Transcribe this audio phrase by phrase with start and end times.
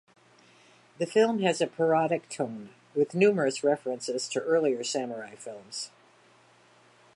[0.97, 5.91] The film has a parodic tone, with numerous references to earlier samurai films.